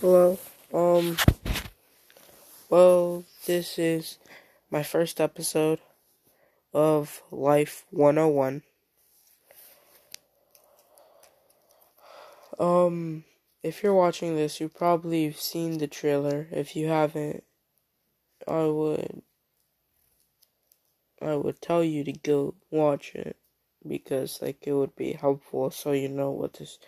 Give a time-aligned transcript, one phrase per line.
[0.00, 0.38] Hello.
[0.72, 1.18] Um.
[2.70, 4.16] Well, this is
[4.70, 5.78] my first episode
[6.72, 8.62] of Life 101.
[12.58, 13.24] Um,
[13.62, 16.48] if you're watching this, you probably seen the trailer.
[16.50, 17.44] If you haven't,
[18.48, 19.20] I would
[21.20, 23.36] I would tell you to go watch it
[23.86, 26.78] because like it would be helpful so you know what this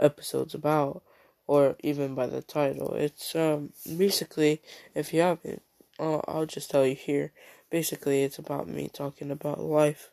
[0.00, 1.02] episode's about
[1.46, 2.94] or even by the title.
[2.94, 4.62] It's um basically
[4.94, 5.62] if you haven't,
[5.98, 7.32] I'll, I'll just tell you here.
[7.70, 10.10] Basically, it's about me talking about life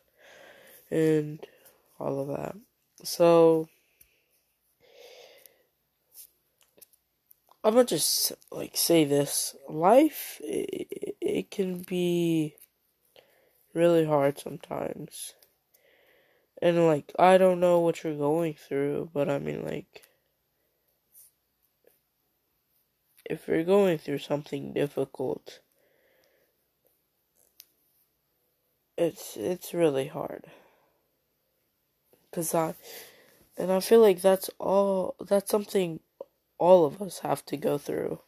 [0.90, 1.40] and
[1.98, 2.56] all of that.
[3.04, 3.68] So
[7.62, 12.56] I'm gonna just like say this: life it, it can be
[13.72, 15.34] really hard sometimes,
[16.60, 20.02] and like I don't know what you're going through, but I mean like
[23.24, 25.60] if you're going through something difficult,
[28.96, 30.46] it's it's really hard.
[32.32, 32.74] Cause I,
[33.56, 35.14] and I feel like that's all.
[35.20, 36.00] That's something
[36.58, 38.20] all of us have to go through.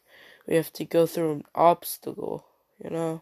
[0.47, 2.45] We have to go through an obstacle,
[2.83, 3.21] you know.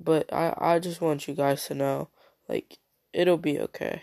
[0.00, 2.08] But I I just want you guys to know,
[2.48, 2.78] like
[3.12, 4.02] it'll be okay.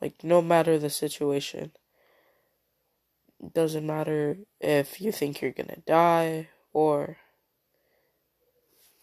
[0.00, 1.72] Like no matter the situation.
[3.54, 7.18] Doesn't matter if you think you're gonna die or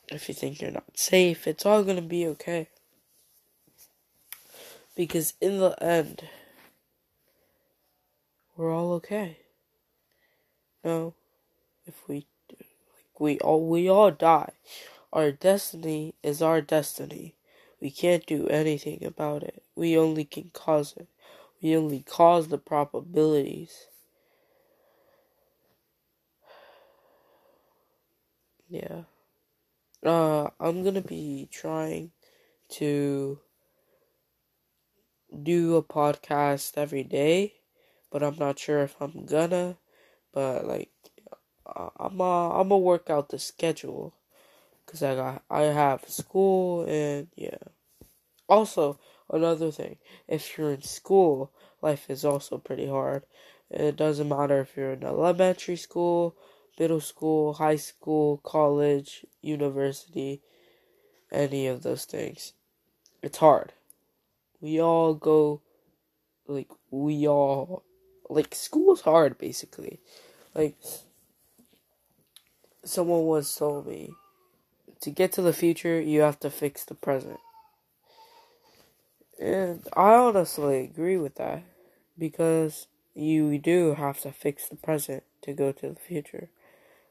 [0.10, 2.70] if you think you're not safe, it's all gonna be okay.
[4.96, 6.24] Because in the end,
[8.56, 9.40] we're all okay.
[10.84, 11.16] No,
[11.86, 12.68] if we like
[13.20, 14.52] we all we all die.
[15.12, 17.36] Our destiny is our destiny.
[17.82, 19.64] We can't do anything about it.
[19.76, 21.08] We only can cause it.
[21.62, 23.88] We only cause the probabilities.
[28.76, 29.04] Yeah.
[30.04, 32.12] Uh, I'm gonna be trying
[32.70, 33.40] to
[35.44, 37.54] do a podcast every day,
[38.12, 39.78] but I'm not sure if I'm gonna.
[40.34, 40.92] But like,
[41.66, 44.14] I'm uh, I'm gonna work out the schedule,
[44.88, 47.58] cause I got I have school and yeah.
[48.50, 49.00] Also,
[49.30, 49.98] another thing,
[50.28, 53.24] if you're in school, life is also pretty hard.
[53.70, 56.36] It doesn't matter if you're in elementary school,
[56.80, 60.42] middle school, high school, college, university,
[61.32, 62.54] any of those things.
[63.22, 63.74] It's hard.
[64.62, 65.62] We all go,
[66.48, 67.84] like, we all,
[68.30, 70.00] like, school's hard, basically.
[70.54, 70.76] Like,
[72.84, 74.12] someone once told me,
[75.02, 77.40] to get to the future, you have to fix the present.
[79.40, 81.64] And I honestly agree with that
[82.18, 86.50] because you do have to fix the present to go to the future.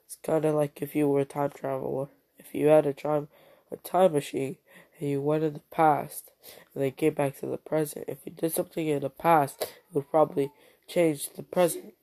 [0.07, 2.09] It's kind of like if you were a time traveler.
[2.39, 3.29] If you had a time
[3.71, 4.57] a time machine
[4.99, 6.31] and you went in the past
[6.75, 9.71] and then came back to the present, if you did something in the past, it
[9.93, 10.51] would probably
[10.87, 11.95] change the present.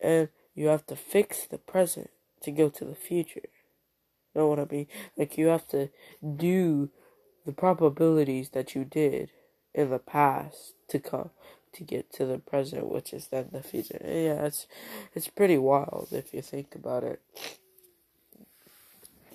[0.00, 2.10] And you have to fix the present
[2.42, 3.48] to go to the future.
[4.34, 4.86] Know what I mean?
[5.16, 5.90] Like you have to
[6.36, 6.90] do
[7.46, 9.30] the probabilities that you did
[9.74, 11.30] in the past to come
[11.74, 14.00] to get to the present, which is then the future.
[14.02, 14.66] Yeah, it's
[15.14, 17.20] it's pretty wild if you think about it.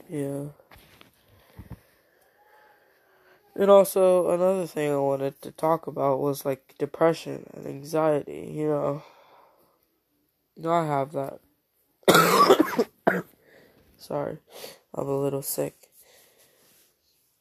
[0.10, 0.46] Yeah.
[3.56, 8.68] And also another thing I wanted to talk about was like depression and anxiety, you
[8.68, 9.04] know.
[10.64, 11.40] I have that.
[13.98, 14.38] Sorry.
[14.94, 15.76] I'm a little sick.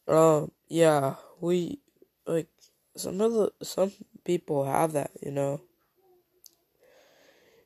[0.08, 1.80] Um yeah, we
[2.26, 2.48] like
[2.96, 3.92] some of the some
[4.24, 5.60] people have that, you know.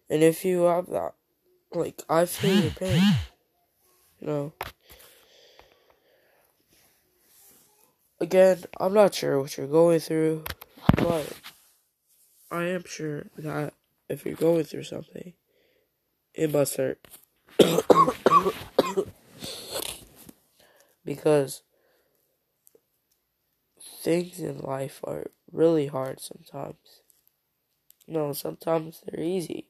[0.09, 1.15] And if you have that,
[1.73, 3.03] like I feel your pain,
[4.21, 4.53] you know.
[8.21, 10.45] Again, I'm not sure what you're going through,
[10.97, 11.33] but
[12.51, 13.73] I am sure that
[14.11, 15.33] if you're going through something,
[16.35, 16.99] it must hurt.
[21.05, 21.62] because
[24.00, 27.02] things in life are really hard sometimes.
[28.08, 29.69] No, sometimes they're easy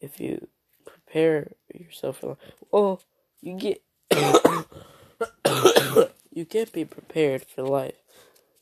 [0.00, 0.48] if you
[0.84, 2.38] prepare yourself for life.
[2.72, 3.00] Oh,
[3.40, 3.82] you get
[6.32, 7.96] you can't be prepared for life.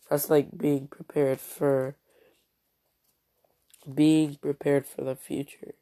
[0.09, 1.95] That's like being prepared for
[3.95, 5.75] being prepared for the future.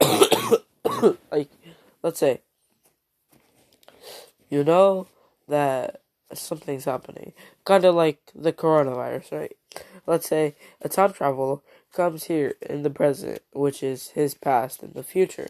[1.30, 1.50] like
[2.02, 2.42] let's say
[4.50, 5.06] you know
[5.48, 7.32] that something's happening.
[7.64, 9.56] Kind of like the coronavirus, right?
[10.06, 11.58] Let's say a time traveler
[11.92, 15.48] comes here in the present, which is his past and the future,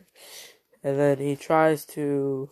[0.82, 2.50] and then he tries to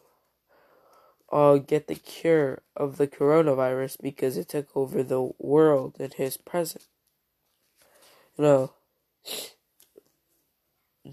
[1.32, 6.36] uh, get the cure of the coronavirus because it took over the world in his
[6.36, 6.84] present.
[8.36, 8.72] You know,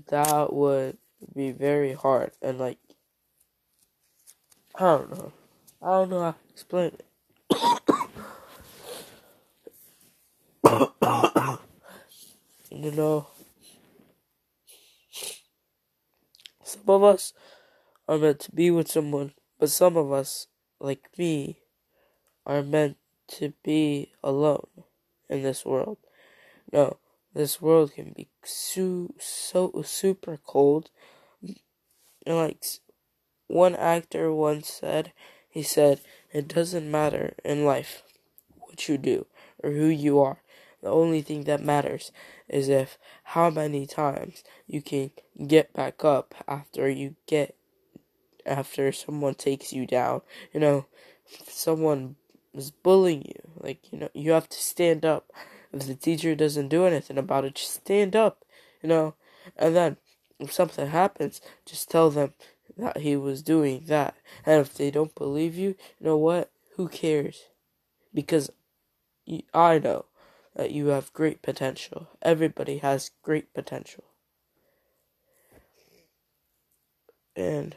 [0.10, 0.98] that would
[1.34, 2.78] be very hard and like
[4.76, 5.34] I don't know.
[5.84, 7.06] I don't know how to explain it.
[12.70, 13.28] you know,
[16.64, 17.34] some of us
[18.08, 20.46] are meant to be with someone, but some of us,
[20.80, 21.62] like me,
[22.46, 22.98] are meant
[23.40, 24.68] to be alone
[25.30, 25.98] in this world.
[26.72, 26.98] No,
[27.34, 30.92] this world can be so, so super cold.
[31.42, 32.64] And like
[33.48, 35.12] one actor once said,
[35.52, 36.00] he said,
[36.32, 38.04] it doesn't matter in life
[38.58, 39.28] what you do
[39.62, 40.42] or who you are.
[40.82, 42.12] The only thing that matters
[42.50, 45.12] is if how many times you can
[45.46, 47.56] get back up after you get
[48.46, 50.22] after someone takes you down.
[50.54, 50.86] You know,
[51.48, 52.16] someone
[52.54, 55.32] is bullying you, like you know, you have to stand up.
[55.72, 58.44] If the teacher doesn't do anything about it, just stand up.
[58.82, 59.14] You know,
[59.56, 59.98] and then
[60.40, 62.34] if something happens, just tell them
[62.82, 64.16] that he was doing that.
[64.46, 66.52] And if they don't believe you, you know what?
[66.76, 67.44] Who cares?
[68.14, 68.52] Because
[69.54, 70.06] I know
[70.56, 72.10] that you have great potential.
[72.22, 74.04] Everybody has great potential.
[77.36, 77.76] And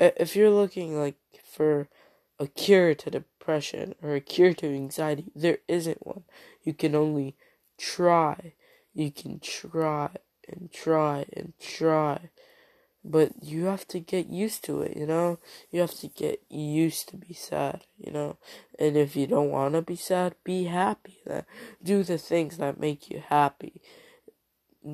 [0.00, 1.88] if you're looking like for
[2.40, 6.24] a cure to depression or a cure to anxiety, there isn't one.
[6.64, 7.36] You can only
[7.78, 8.54] try.
[8.94, 10.10] You can try
[10.48, 12.30] and try and try
[13.04, 15.38] but you have to get used to it, you know?
[15.70, 18.36] You have to get used to be sad, you know?
[18.78, 21.18] And if you don't want to be sad, be happy.
[21.82, 23.80] Do the things that make you happy.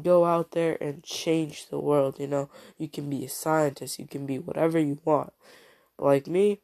[0.02, 2.50] Go out there and change the world, you know?
[2.78, 5.32] You can be a scientist, you can be whatever you want.
[5.98, 6.60] Like me,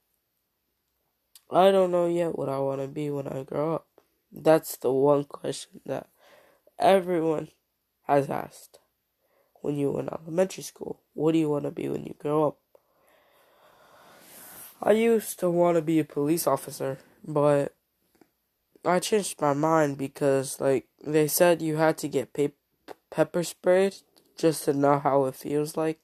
[1.50, 3.86] I don't know yet what I want to be when I grow up.
[4.32, 6.08] That's the one question that
[6.78, 7.48] everyone
[8.06, 8.78] has asked
[9.60, 11.00] when you were in elementary school?
[11.14, 12.58] What do you want to be when you grow up?
[14.82, 17.74] I used to want to be a police officer, but
[18.84, 22.50] I changed my mind because, like, they said you had to get pe-
[23.10, 23.96] pepper sprayed
[24.36, 26.00] just to know how it feels like,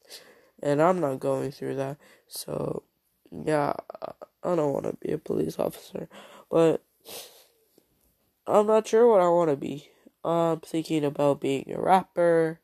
[0.62, 1.99] and I'm not going through that.
[2.27, 2.85] So,
[3.31, 3.75] yeah,
[4.43, 6.09] I don't want to be a police officer,
[6.51, 6.83] but
[8.47, 9.91] I'm not sure what I want to be.
[10.25, 12.61] I'm thinking about being a rapper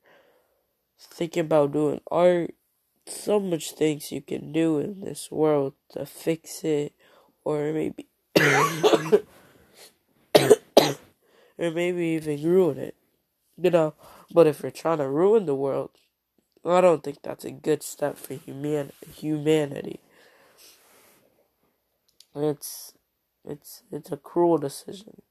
[0.98, 2.54] thinking about doing art.
[3.06, 6.92] So much things you can do in this world to fix it,
[7.44, 8.08] or maybe,
[8.40, 9.20] or
[11.58, 12.96] maybe even ruin it.
[13.56, 13.94] You know,
[14.32, 15.90] but if you're trying to ruin the world,
[16.64, 20.00] I don't think that's a good step for human humanity.
[22.34, 22.92] It's
[23.44, 25.22] it's it's a cruel decision.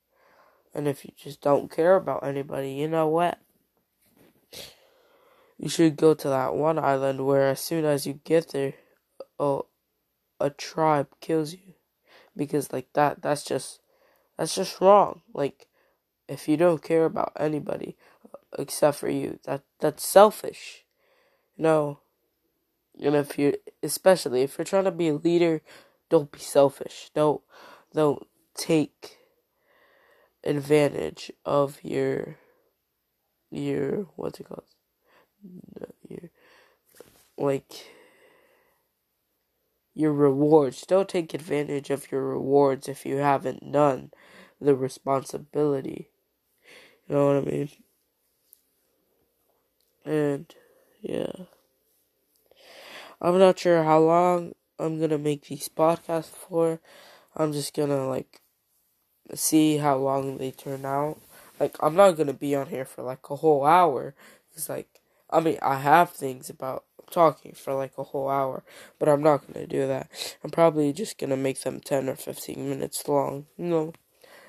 [0.74, 3.40] And if you just don't care about anybody, you know what?
[5.58, 8.74] You should go to that one island where as soon as you get there,
[9.40, 9.68] oh,
[10.40, 11.76] a tribe kills you,
[12.36, 13.80] because like that, that's just,
[14.38, 15.22] that's just wrong.
[15.34, 15.68] Like,
[16.28, 17.96] if you don't care about anybody
[18.34, 20.86] uh, except for you, that that's selfish.
[21.58, 22.00] No.
[23.00, 25.62] And if you, especially if you're trying to be a leader,
[26.10, 27.12] don't be selfish.
[27.14, 27.42] Don't,
[27.94, 29.18] don't take
[30.44, 32.38] advantage of your,
[33.52, 34.64] your what's it called?
[36.08, 36.30] Your
[37.38, 37.88] like
[39.94, 40.86] your rewards.
[40.86, 44.12] Don't take advantage of your rewards if you haven't done
[44.60, 46.10] the responsibility.
[47.08, 47.70] You know what I mean?
[50.06, 50.56] And
[51.02, 51.32] yeah.
[53.22, 56.80] I'm not sure how long I'm gonna make these podcasts for.
[57.36, 58.42] I'm just gonna like
[59.34, 61.20] see how long they turn out.
[61.60, 64.14] Like I'm not gonna be on here for like a whole hour.
[64.54, 64.95] It's like
[65.36, 68.64] I mean, I have things about talking for like a whole hour,
[68.98, 70.10] but I'm not gonna do that.
[70.42, 73.46] I'm probably just gonna make them 10 or 15 minutes long.
[73.58, 73.92] Know,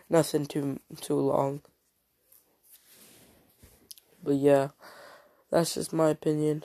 [0.09, 1.62] nothing too too long.
[4.23, 4.69] But yeah,
[5.50, 6.62] that's just my opinion.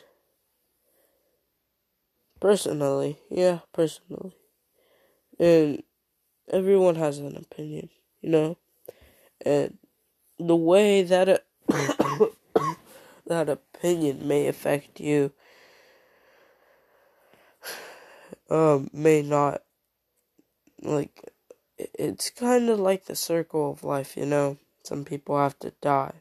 [2.40, 4.36] Personally, yeah, personally.
[5.40, 5.82] And
[6.48, 7.90] everyone has an opinion,
[8.22, 8.58] you know?
[9.44, 9.80] And
[10.38, 11.46] the way that it
[13.26, 13.50] that
[13.82, 15.32] opinion may affect you
[18.50, 19.64] um may not
[20.84, 21.34] like
[21.78, 26.14] it's kind of like the circle of life you know some people have to die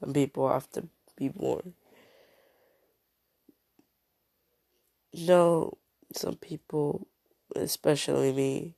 [0.00, 1.74] Some people have to be born.
[5.14, 5.78] No,
[6.12, 7.06] some people,
[7.54, 8.74] especially me,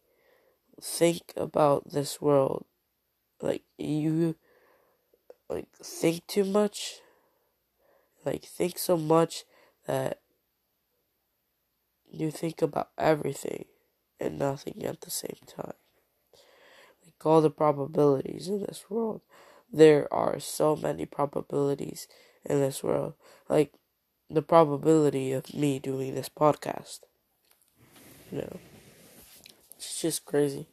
[0.83, 2.66] think about this world
[3.40, 4.37] like you
[5.49, 7.00] like think too much
[8.25, 9.45] like think so much
[9.87, 10.21] that
[12.11, 13.66] you think about everything
[14.21, 15.75] and nothing at the same time.
[17.04, 19.21] Like all the probabilities in this world.
[19.73, 22.07] There are so many probabilities
[22.45, 23.14] in this world.
[23.49, 23.73] Like
[24.31, 27.00] the probability of me doing this podcast.
[28.31, 28.61] You know?
[29.76, 30.66] It's just crazy.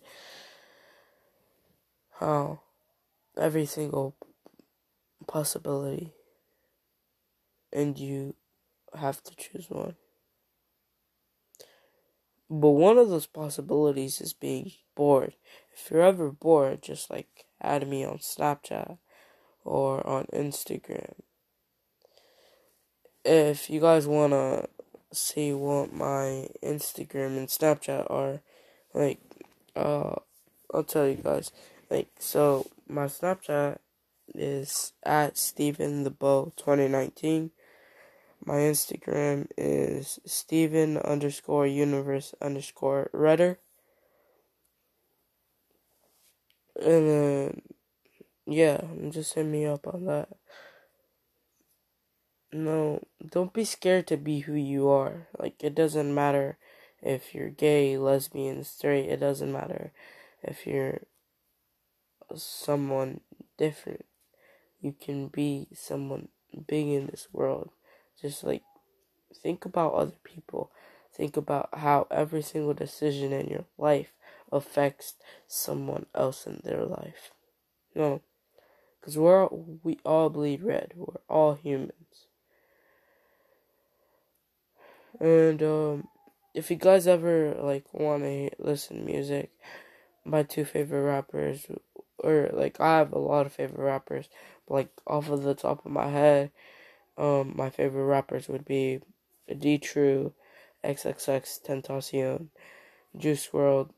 [2.19, 2.61] How
[3.37, 4.15] every single
[5.27, 6.13] possibility
[7.71, 8.35] and you
[8.93, 9.95] have to choose one.
[12.49, 15.35] But one of those possibilities is being bored.
[15.73, 18.97] If you're ever bored, just like add me on Snapchat
[19.63, 21.13] or on Instagram.
[23.23, 24.67] If you guys want to
[25.13, 28.41] see what my Instagram and Snapchat are,
[28.93, 29.19] like,
[29.75, 30.15] uh,
[30.73, 31.51] I'll tell you guys.
[31.89, 33.77] Like, so my Snapchat
[34.33, 37.51] is at Stephen the Bow 2019.
[38.43, 43.59] My Instagram is Stephen underscore universe underscore redder.
[46.75, 47.61] And then,
[48.47, 50.29] yeah, just hit me up on that.
[52.51, 55.27] No, don't be scared to be who you are.
[55.37, 56.57] Like, it doesn't matter
[57.01, 59.91] if you're gay, lesbian, straight, it doesn't matter
[60.43, 61.01] if you're
[62.35, 63.21] someone
[63.57, 64.05] different.
[64.81, 66.29] You can be someone
[66.67, 67.69] big in this world.
[68.21, 68.63] Just like
[69.33, 70.71] think about other people.
[71.13, 74.13] Think about how every single decision in your life
[74.51, 75.15] affects
[75.47, 77.31] someone else in their life.
[77.95, 78.21] No,
[78.99, 79.47] because we're
[79.83, 80.93] we all bleed red.
[80.95, 82.27] We're all humans.
[85.19, 86.07] And um,
[86.53, 89.51] if you guys ever like want to listen to music,
[90.25, 91.65] my two favorite rappers
[92.19, 94.29] or like I have a lot of favorite rappers,
[94.67, 96.51] but like off of the top of my head,
[97.17, 99.01] um, my favorite rappers would be
[99.59, 100.33] D True,
[100.83, 102.49] XXXTentacion,
[103.17, 103.91] Juice WRLD,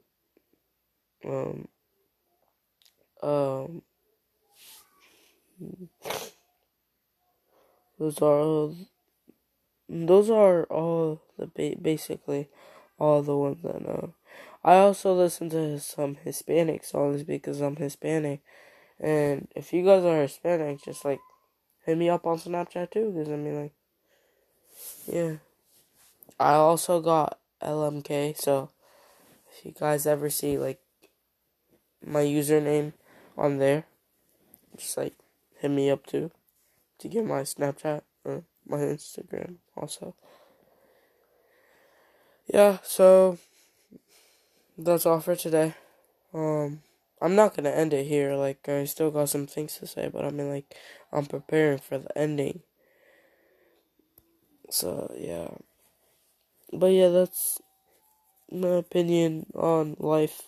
[1.25, 1.67] um,
[3.21, 3.81] um,
[7.99, 8.69] those are
[9.89, 12.49] those are all the ba- basically
[12.99, 14.13] all the ones I know.
[14.63, 18.41] I also listen to some Hispanic songs because I'm Hispanic.
[18.99, 21.19] And if you guys are Hispanic, just like
[21.85, 23.11] hit me up on Snapchat too.
[23.11, 23.73] Because I mean, like,
[25.07, 25.35] yeah.
[26.39, 28.37] I also got LMK.
[28.37, 28.69] So
[29.51, 30.79] if you guys ever see like
[32.05, 32.93] my username
[33.37, 33.85] on there,
[34.75, 35.13] just like
[35.59, 36.31] hit me up too
[36.99, 40.15] to get my Snapchat or my Instagram also.
[42.47, 43.37] Yeah, so
[44.77, 45.75] that's all for today.
[46.33, 46.81] Um,
[47.23, 48.35] I'm not gonna end it here.
[48.35, 50.75] Like I still got some things to say, but I mean, like
[51.11, 52.61] I'm preparing for the ending.
[54.69, 55.49] So yeah,
[56.73, 57.61] but yeah, that's
[58.51, 60.43] my opinion on life.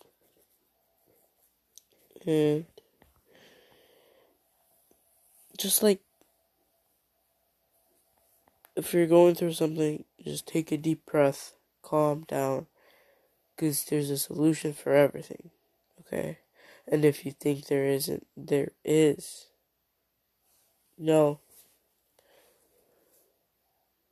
[2.26, 2.66] And
[5.58, 6.02] just like
[8.76, 12.68] if you're going through something, just take a deep breath, calm down
[13.56, 15.52] because there's a solution for everything.
[16.02, 16.40] Okay?
[16.88, 19.48] And if you think there isn't, there is.
[20.98, 21.40] No.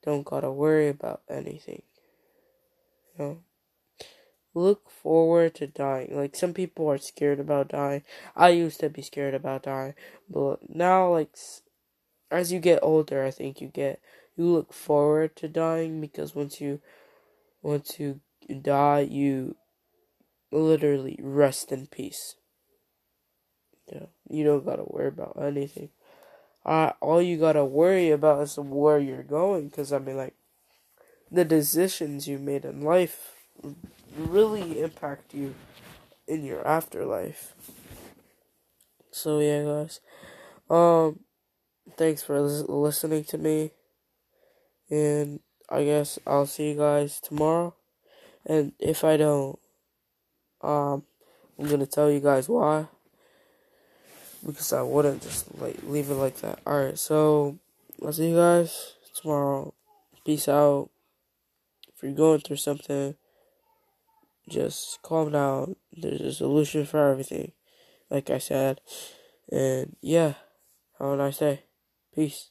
[0.03, 1.83] Don't gotta worry about anything.
[3.17, 3.39] No.
[4.55, 6.15] Look forward to dying.
[6.15, 8.03] Like some people are scared about dying.
[8.35, 9.93] I used to be scared about dying,
[10.29, 11.29] but now like
[12.29, 14.01] as you get older, I think you get
[14.35, 16.81] you look forward to dying because once you
[17.61, 18.19] once you
[18.61, 19.55] die, you
[20.51, 22.35] literally rest in peace.
[23.91, 25.89] Yeah, you don't gotta worry about anything.
[26.65, 30.35] Uh, all you gotta worry about is where you're going, because I mean, like,
[31.31, 33.35] the decisions you made in life
[34.17, 35.55] really impact you
[36.27, 37.53] in your afterlife.
[39.11, 39.99] So yeah, guys.
[40.69, 41.19] Um,
[41.97, 43.71] thanks for listening to me,
[44.89, 47.75] and I guess I'll see you guys tomorrow.
[48.45, 49.59] And if I don't,
[50.61, 51.03] um,
[51.59, 52.87] I'm gonna tell you guys why.
[54.45, 56.59] Because I wouldn't just like leave it like that.
[56.67, 57.57] Alright, so
[58.03, 59.73] I'll see you guys tomorrow.
[60.25, 60.89] Peace out.
[61.87, 63.15] If you're going through something,
[64.49, 65.75] just calm down.
[65.95, 67.53] There's a solution for everything.
[68.09, 68.81] Like I said.
[69.51, 70.33] And yeah,
[70.99, 71.63] have a nice day.
[72.13, 72.49] Peace.